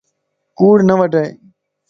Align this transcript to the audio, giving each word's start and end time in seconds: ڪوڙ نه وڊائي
ڪوڙ 0.57 0.75
نه 0.87 0.93
وڊائي 0.99 1.29